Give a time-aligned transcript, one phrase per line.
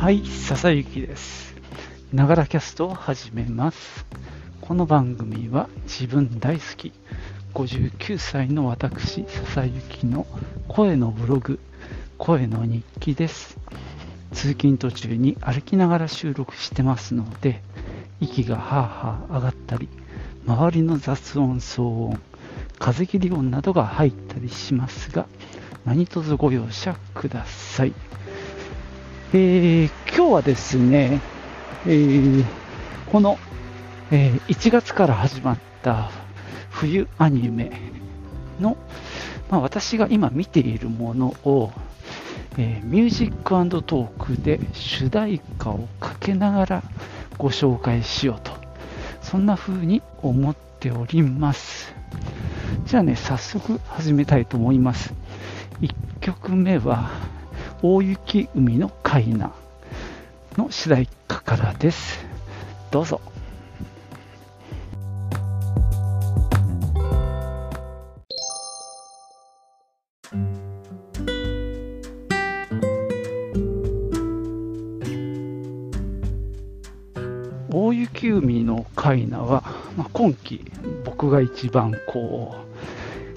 [0.00, 1.56] はい、笹雪です。
[2.12, 4.06] ながらキャストを始めます。
[4.60, 6.92] この番組は自分大好き
[7.52, 10.24] 59歳の私、笹雪の
[10.68, 11.58] 声のブログ、
[12.16, 13.58] 声の日記です。
[14.32, 17.60] 通勤途中に歩きながら収録してますので、
[18.20, 19.88] 息がはあはあ上がったり、
[20.46, 22.20] 周りの雑音、騒音、
[22.78, 25.26] 風切り音などが入ったりしますが、
[25.84, 27.92] 何卒ご容赦ください。
[29.34, 31.20] えー今日はですね、
[31.86, 32.44] えー
[33.12, 33.38] この、
[34.10, 36.10] えー1月から始まった
[36.70, 37.70] 冬アニメ
[38.58, 38.78] の、
[39.50, 41.72] まあ、私が今見ているものを、
[42.56, 46.82] えミュージックトークで主題歌をかけながら
[47.36, 48.52] ご紹介しようと、
[49.20, 51.92] そんな風に思っております。
[52.86, 55.12] じゃあね、早速始めたいと思います。
[55.82, 57.10] 1曲目は、
[57.80, 59.52] 大雪海のカイナ
[60.56, 62.18] の主題歌からです。
[62.90, 63.20] どうぞ。
[77.70, 79.62] 大雪海のカイナは、
[79.96, 80.64] まあ、今季
[81.04, 82.56] 僕が一番こ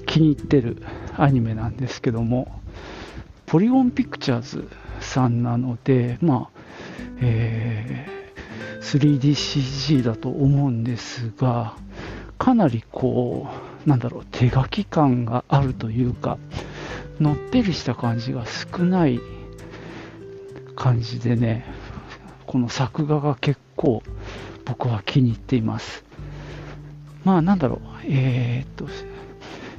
[0.00, 0.82] う気に入ってる
[1.16, 2.61] アニメなんですけども
[3.52, 4.66] ポリゴンピクチャーズ
[5.00, 6.60] さんなので、まあ
[7.20, 8.22] えー
[8.80, 11.76] 3DCG だと思うんですが
[12.38, 13.46] かなりこ
[13.86, 16.38] うなんだろう手書き感があるというか
[17.20, 19.20] のっぺりした感じが少ない
[20.74, 21.66] 感じでね
[22.46, 24.02] この作画が結構
[24.64, 26.04] 僕は気に入っています。
[27.24, 28.86] まあなんだろうえーっと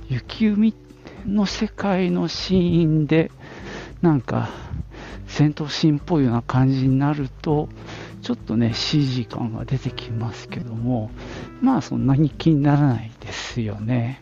[0.10, 0.76] 雪海
[1.26, 3.32] の世界のシーンで
[4.04, 4.50] なんか
[5.28, 7.70] 戦闘シーンっぽいような感じになると
[8.22, 11.10] ちょっとね CG 感が出てきますけども
[11.62, 14.22] まあそんなに気にならないですよね。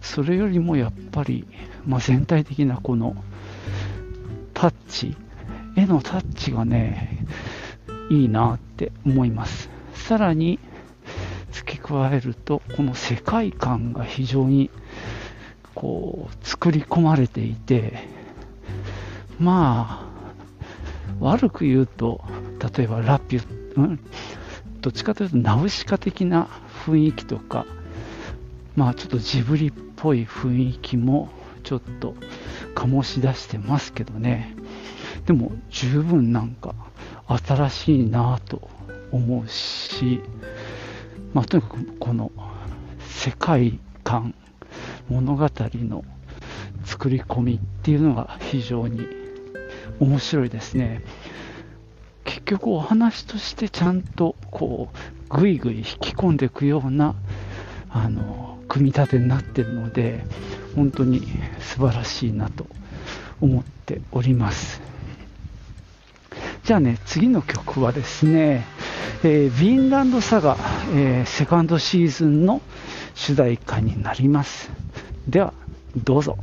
[0.00, 1.46] それよりもやっぱり、
[1.84, 3.14] まあ、全体的なこの
[4.54, 5.14] タッチ
[5.76, 7.26] 絵のタッチがね
[8.08, 9.68] いいなって思います。
[9.92, 10.58] さらに
[11.52, 14.70] 付け加えるとこの世界観が非常に
[15.74, 18.19] こう作り込まれていて
[19.40, 20.10] まあ
[21.18, 22.22] 悪く言うと
[22.76, 24.00] 例えばラピュ、うん、
[24.80, 26.48] どっちかというとナウシカ的な
[26.84, 27.66] 雰囲気とか
[28.76, 31.30] まあちょっとジブリっぽい雰囲気も
[31.64, 32.14] ちょっと
[32.74, 34.54] 醸し出してますけどね。
[35.26, 36.74] でも十分なんか
[37.26, 38.68] 新しいなと
[39.12, 40.20] 思うし、
[41.34, 42.32] まあ、とにかくこの
[43.06, 44.34] 世界観
[45.08, 46.04] 物語の
[46.84, 49.19] 作り込みっていうのが非常に
[49.98, 51.02] 面白いですね。
[52.24, 54.90] 結局お話としてちゃんとこ
[55.30, 57.14] うぐいぐい引き込んでいくような
[57.88, 60.24] あの組み立てになってるので
[60.76, 61.26] 本当に
[61.58, 62.66] 素晴らしいなと
[63.40, 64.80] 思っております。
[66.64, 68.64] じゃあね次の曲はですね、
[69.24, 70.56] えー、ヴィンランドサガ、
[70.94, 72.60] えーセカンドシーズンの
[73.14, 74.70] 主題歌になります。
[75.26, 75.52] では
[75.96, 76.38] どうぞ。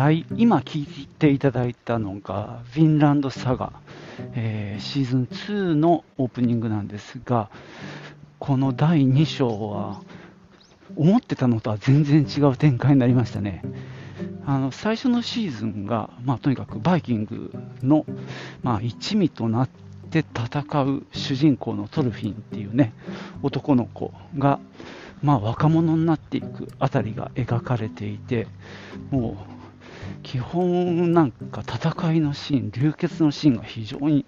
[0.00, 3.74] はい、今聴いていただいたのが、ヴィンランドサガ、
[4.34, 7.50] えーシーズン2のオープニングなんですが、
[8.38, 10.00] この第2章は、
[10.96, 13.62] 思ってたのとは全然違う展開になりましたね。
[14.46, 17.52] あの最初のシーズンが、まあ、とにかくバイキング
[17.82, 18.06] の、
[18.62, 19.68] まあ、一味となっ
[20.10, 22.94] て戦う主人公のトルフィンっていうね
[23.42, 24.60] 男の子が、
[25.22, 28.46] まあ、若者になっていくあたりが描かれていて
[29.10, 29.59] もう
[30.22, 34.26] 基本なんか戦いのシーン流血のシーンが非常に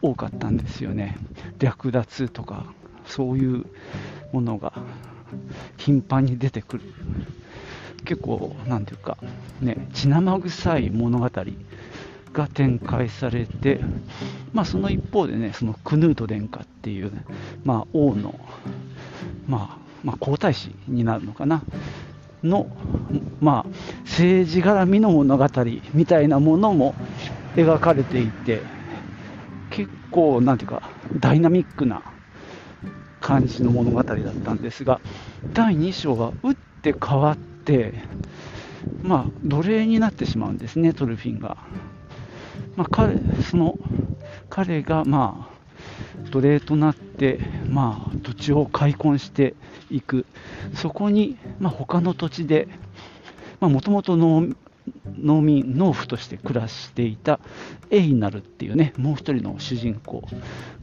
[0.00, 1.16] 多かったんですよね。
[1.58, 2.66] 略奪とか
[3.06, 3.64] そういう
[4.32, 4.72] ものが
[5.76, 6.82] 頻繁に出てくる。
[8.04, 9.16] 結構なんていうか
[9.60, 11.30] ね血生臭い物語
[12.32, 13.80] が展開されて
[14.52, 17.12] まあその一方でねそのクヌート殿下っていう、
[17.64, 18.38] まあ、王の、
[19.46, 21.62] まあ、まあ皇太子になるのかな。
[22.42, 22.66] の、
[23.40, 23.68] まあ、
[24.04, 25.46] 政治絡みの物語
[25.94, 26.94] みたいなものも
[27.56, 28.62] 描かれていて
[29.70, 32.02] 結構なんていうかダイナミックな
[33.20, 35.00] 感じの物語だったんですが
[35.52, 37.94] 第2章は打って変わって
[39.02, 41.56] まあ奴隷になってしまうんですねトルフィンが、
[42.76, 43.16] まあ、彼
[43.50, 43.78] その
[44.50, 45.51] 彼がまあ
[46.30, 49.54] 奴隷となってまあ土地を開墾して
[49.90, 50.26] いく、
[50.74, 52.68] そこに、まあ、他の土地で、
[53.60, 54.54] もともと農
[55.40, 57.38] 民、農夫として暮らしていた
[57.90, 60.22] エイナルっていうね、もう一人の主人公、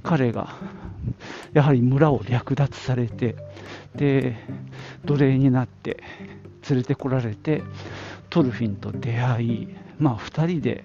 [0.03, 0.55] 彼が
[1.53, 3.35] やはり村を略奪されて、
[3.95, 4.37] で
[5.05, 6.03] 奴隷になって
[6.69, 7.63] 連れてこられて、
[8.29, 10.83] トルフィンと出会い、まあ、2人で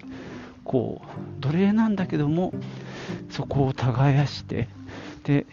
[0.65, 2.55] こう奴隷なんだけども
[3.31, 4.69] そこを耕して
[5.25, 5.47] で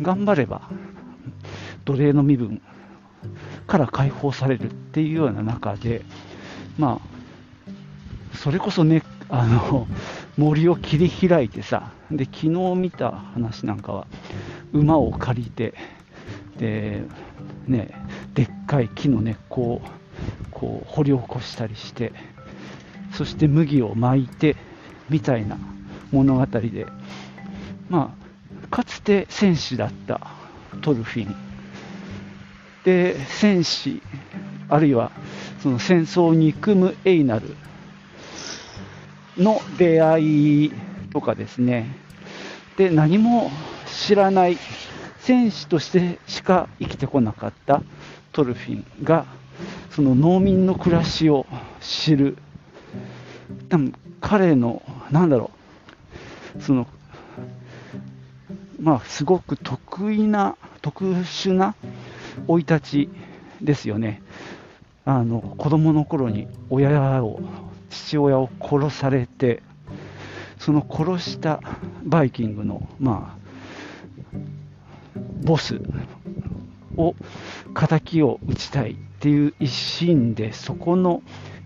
[0.00, 0.68] 頑張れば
[1.84, 2.60] 奴隷の身分
[3.66, 6.02] から解放されるっていうような中で
[6.78, 9.86] まあそれこそねあの
[10.36, 14.06] 森を切り開いてさで昨日見た話なんかは
[14.72, 15.74] 馬を借りて
[16.58, 17.02] で
[17.66, 17.90] ね
[18.34, 19.82] でっかい木の根っこを
[20.50, 22.12] こう掘り起こしたりして
[23.12, 24.56] そして麦を巻いて
[25.08, 25.58] みたいな
[26.12, 26.86] 物語で、
[27.88, 28.14] ま
[28.64, 30.20] あ、かつて戦士だった
[30.82, 31.34] トルフィン。
[32.84, 34.02] で戦士
[34.68, 35.12] あるいは
[35.62, 37.56] その戦争を憎むエイナル
[39.36, 40.72] の出会い
[41.12, 41.94] とかですね。
[42.76, 43.50] で何も
[43.86, 44.58] 知らない
[45.18, 47.82] 戦士としてしか生きてこなかった
[48.32, 49.26] トルフィンが
[49.90, 51.46] その農民の暮らしを
[51.80, 52.36] 知る。
[53.68, 55.61] 多分彼のなんだろう
[56.60, 56.86] その
[58.80, 61.74] まあすごく得意な特殊な
[62.48, 63.08] 生い立ち
[63.60, 64.22] ですよね。
[65.04, 67.40] あの子供の頃に親を
[67.90, 69.62] 父親を殺されて
[70.58, 71.60] その殺した
[72.04, 73.42] バイキングのまあ
[75.42, 75.80] ボス
[76.96, 77.16] を
[77.74, 81.22] 敵を討ちたいっていう一心でそこの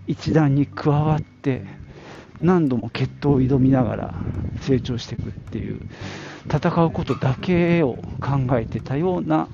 [0.07, 1.63] 一団に加わって
[2.41, 4.13] 何度も決闘を挑みながら
[4.61, 5.81] 成長していくっていう
[6.45, 9.47] 戦うことだけを考えてたような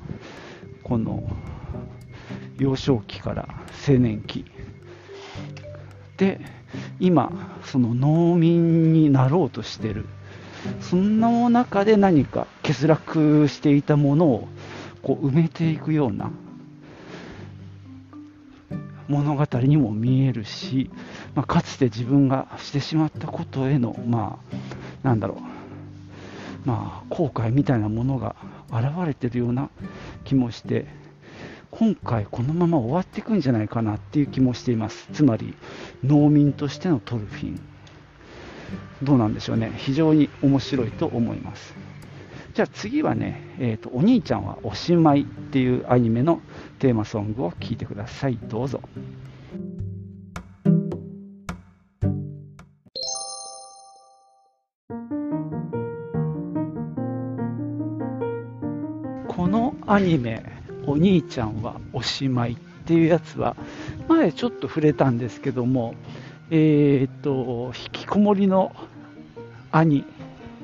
[0.84, 1.24] この
[2.58, 3.50] 幼少期から
[3.88, 4.46] 青年期。
[6.18, 6.40] で
[7.00, 7.32] 今
[7.64, 10.06] その農民になろうとしてる。
[10.80, 14.48] そんな中で何か欠落していたものを
[15.02, 16.32] こう埋めていくような
[19.08, 20.90] 物語にも見えるし、
[21.36, 24.56] まあ、かつて自分がしてしまったことへの、まあ、
[25.04, 28.36] なんだろう、まあ、後悔みたいなものが
[28.72, 29.70] 現れてるような
[30.24, 30.86] 気もして、
[31.72, 35.08] 今回このまま終わっていくんじゃないかなっていう気もしています。
[35.14, 35.54] つまり、
[36.04, 37.60] 農民としてのトルフィン。
[39.02, 39.74] どうなんでしょうね。
[39.78, 41.76] 非常に面白いと思います。
[42.54, 46.42] じゃあ次はね、えーと、お兄ちゃんはおしまいっていうアニメの
[46.78, 48.38] テーマソングを聴いてください。
[48.44, 48.80] どうぞ。
[59.36, 60.44] このアニメ、
[60.86, 63.56] お兄ちゃんはおしまいっていうやつは、
[64.08, 65.96] 前ちょっと触れたんですけども、
[66.52, 68.76] えっ、と、引きこもりの
[69.72, 70.06] 兄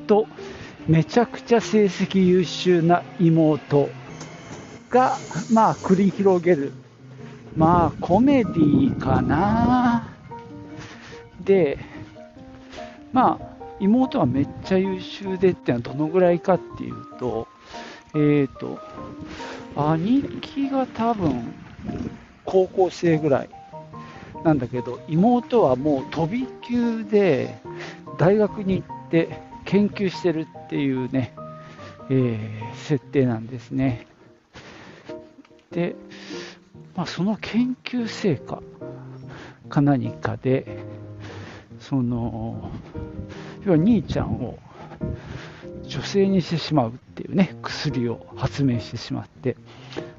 [0.06, 0.27] と、
[0.88, 3.89] めちゃくちゃ成績優秀な妹
[4.92, 5.18] が、
[5.51, 6.71] まあ、繰り広げる、
[7.56, 10.13] まあ、コメディかな。
[11.44, 11.80] で、
[13.13, 17.47] まあ、妹はめっちゃ優秀でってのはどのぐらいかっていうと、
[18.16, 18.80] えっ、ー、と、
[19.75, 21.54] 兄貴が多分、
[22.45, 23.49] 高校生ぐらい
[24.44, 27.61] なんだけど、妹はもう飛び級で
[28.18, 31.35] 大学に行って、研究してるっていうね、
[32.09, 34.07] えー、設定なんですね。
[35.71, 35.95] で、
[36.95, 38.63] まあ、その研究成果
[39.69, 40.80] か何かで、
[41.80, 42.71] その、
[43.63, 44.57] 要は兄ちゃんを
[45.83, 49.56] 女性にしてしまうっていうね、薬を発明してしまって、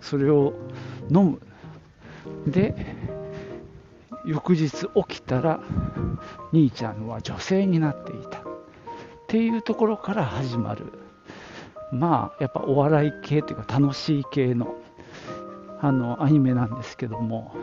[0.00, 0.54] それを
[1.10, 1.40] 飲む。
[2.50, 2.74] で、
[4.26, 5.60] 翌日起きたら、
[6.52, 8.50] 兄ちゃんは女性になっていた。
[9.30, 10.92] っていうところから始まる
[11.92, 14.74] まあやっぱお笑い系というか楽しい系の
[15.80, 17.54] あのアニメなんですけども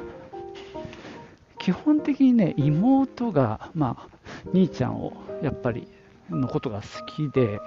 [1.60, 4.18] 基本的にね妹がまあ
[4.54, 5.12] 兄ちゃんを
[5.42, 5.90] やっぱり
[6.30, 7.60] のことが好きで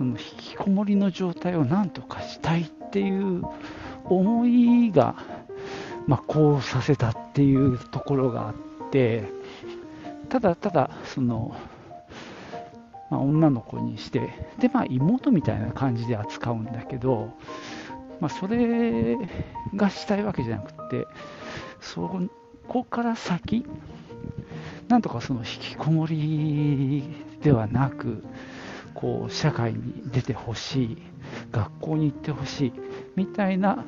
[0.00, 3.42] その引きこもりの状態を何とかしたいっていう
[4.04, 5.14] 思いが、
[6.06, 8.54] まあ、こうさせたっていうところがあっ
[8.90, 9.24] て
[10.30, 11.54] ただただその
[13.10, 17.34] まあ、女の子にして、で、まあ、妹みたいな感じで扱うんだけど、
[18.20, 19.18] まあ、それ
[19.74, 21.08] がしたいわけじゃなくて、
[21.80, 22.08] そ
[22.68, 23.66] こから先、
[24.86, 27.02] なんとかその引きこもり
[27.42, 28.22] ではなく、
[28.94, 30.98] こう社会に出てほしい
[31.52, 32.72] 学校に行ってほしい
[33.16, 33.84] みたいな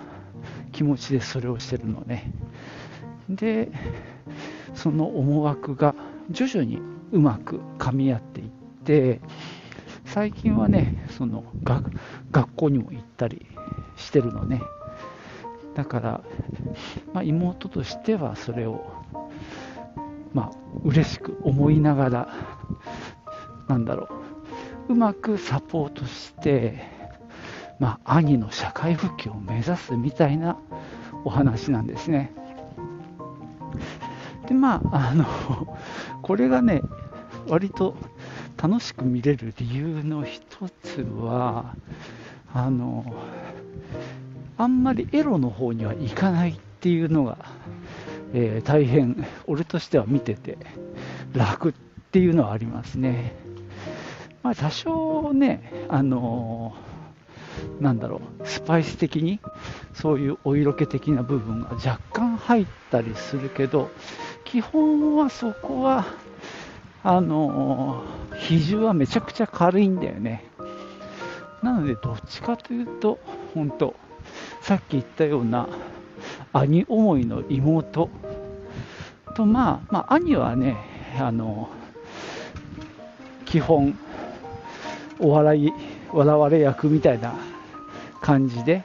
[0.73, 2.33] 気持ちでそれをしてるのね。
[3.29, 3.71] で
[4.75, 5.95] その思惑が
[6.31, 6.81] 徐々に
[7.13, 8.49] うまく噛み合っていっ
[8.85, 9.21] て
[10.05, 11.91] 最近はねその学
[12.55, 13.47] 校にも行ったり
[13.97, 14.63] してるのね。
[15.75, 16.21] だから、
[17.15, 18.93] まあ、妹としてはそれを
[20.35, 20.51] まあ
[20.85, 22.29] 嬉しく思いながら
[23.69, 24.22] なんだろう。
[24.89, 27.03] うまくサポートして
[27.83, 30.57] まあ、兄の社会復帰を目指すみたいな
[31.25, 32.33] お話なんですね。
[34.47, 35.27] でまああの
[36.23, 36.81] これがね
[37.49, 37.97] 割と
[38.57, 41.75] 楽しく見れる理由の一つは
[42.55, 43.05] あの
[44.59, 47.39] あんまりエロの方にはいかないっていうのが、
[48.33, 50.57] えー、大変俺としては見てて
[51.33, 51.73] 楽っ
[52.13, 53.42] ていうのはありますね。
[54.43, 56.93] まあ、多少ね、あのー
[57.81, 59.41] なんだろう、スパイス的に、
[59.95, 63.91] そういうお色気的な部分が若干入ったりするけど、
[64.45, 66.07] 基本はそこは、
[67.03, 68.05] あの、
[68.37, 70.45] 比重はめちゃくちゃ軽いんだよね。
[71.63, 73.19] なので、どっちかというと、
[73.55, 73.95] 本当
[74.63, 75.69] さっき言ったような、
[76.53, 78.09] 兄思いの妹
[79.35, 80.77] と、まあ、まあ、兄はね、
[81.19, 81.69] あの、
[83.45, 83.99] 基本、
[85.23, 85.73] お笑い
[86.13, 87.35] 笑われ役みたいな
[88.21, 88.85] 感じで、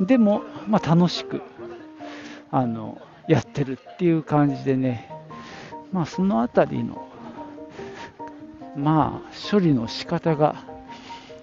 [0.00, 1.42] でも、まあ、楽しく
[2.50, 5.10] あのやってるっていう感じでね、
[5.92, 7.08] まあ、そのあたりの、
[8.76, 10.64] まあ、処理の仕方が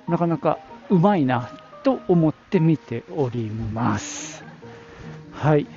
[0.07, 0.59] なかなか
[0.89, 1.49] うまいな
[1.83, 4.43] と思って見ております。
[5.31, 5.67] はい。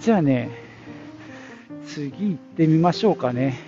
[0.00, 0.50] じゃあね、
[1.86, 3.67] 次行ってみましょうかね。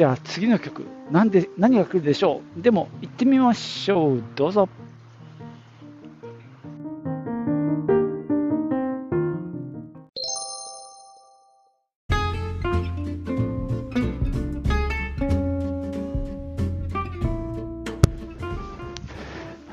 [0.00, 2.62] じゃあ次の曲、なんで何が来るでしょう？
[2.62, 4.24] でも行ってみましょう。
[4.34, 4.66] どうぞ。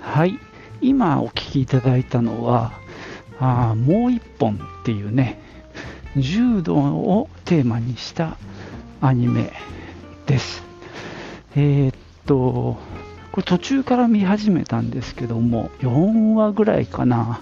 [0.02, 0.38] はい、
[0.82, 2.74] 今お聴きいただいたのは、
[3.40, 5.40] あもう一本っていうね、
[6.18, 8.36] 柔道をテーマにした
[9.00, 9.54] アニメ
[10.28, 10.62] です。
[11.56, 12.78] えー、っと、
[13.32, 17.42] これ途中から見始めたんですけども、4話ぐらいかな。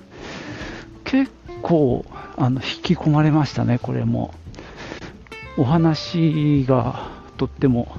[1.04, 2.06] 結構
[2.38, 4.34] あの引き込まれましたね、これも。
[5.58, 7.96] お話がとっても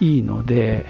[0.00, 0.84] いいので、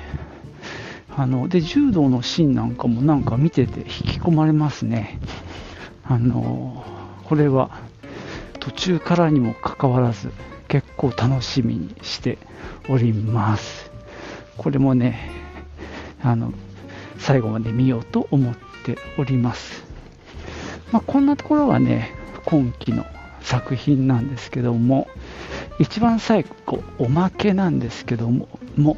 [1.17, 5.19] あので柔道のシーンなんかもなんか見てて引き込まれますね。
[6.05, 6.85] あの
[7.25, 7.71] これは
[8.59, 10.33] 途中からにもかかわらず
[10.69, 12.39] 結構楽しみにして
[12.89, 13.91] おります。
[14.57, 15.31] これもね、
[16.23, 16.53] あの、
[17.19, 18.55] 最後まで見ようと思っ
[18.85, 19.85] ております。
[20.93, 22.13] まあ、こんなところはね、
[22.45, 23.05] 今期の
[23.41, 25.09] 作品なんですけども、
[25.79, 28.97] 一番最後、おまけなんですけども、も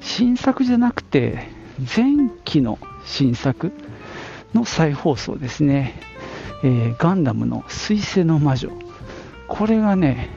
[0.00, 1.48] 新作じゃなくて、
[1.78, 3.72] 前期の新作
[4.54, 6.00] の再放送ですね。
[6.64, 8.87] えー、ガンダムの水星の魔女。
[9.48, 10.28] これがね、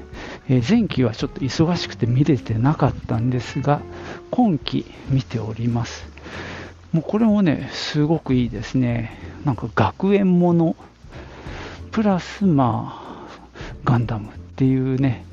[0.50, 3.82] え、前期はちょっと忙しくて見れてなかったんですが、
[4.32, 6.10] 今期見ております。
[6.94, 9.18] もうこれもね、すごくいいですね。
[9.46, 10.76] なんか学園もの、
[11.92, 13.28] プラスまあ、
[13.84, 15.26] ガンダムっていうね、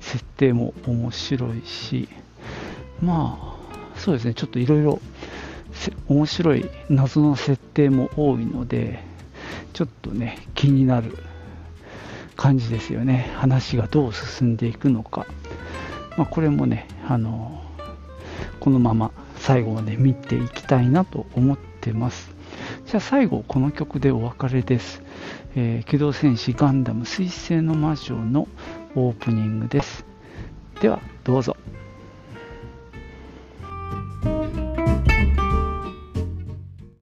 [0.00, 2.08] 設定も面白いし、
[3.02, 5.00] まあ、そうですね、ちょっといろいろ
[6.08, 9.02] 面白い謎の設定も多いので、
[9.72, 11.16] ちょっとね、気になる
[12.36, 13.32] 感じですよね。
[13.36, 15.26] 話がどう進んでいくのか、
[16.16, 17.62] まあ、これもねあの
[18.60, 22.30] このまま最後まで見ていきたいなと思ってます。
[22.86, 25.02] じゃあ最後この曲でお別れです、
[25.56, 28.48] えー、機動戦士ガンダム彗星の魔女の
[28.94, 30.04] オープニングです。
[30.80, 31.56] ではどうぞ。